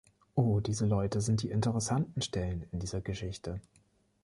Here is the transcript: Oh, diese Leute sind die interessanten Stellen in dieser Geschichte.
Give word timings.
Oh, 0.35 0.61
diese 0.61 0.87
Leute 0.87 1.21
sind 1.21 1.43
die 1.43 1.51
interessanten 1.51 2.23
Stellen 2.23 2.65
in 2.71 2.79
dieser 2.79 3.01
Geschichte. 3.01 3.61